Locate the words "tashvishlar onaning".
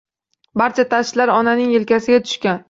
0.93-1.77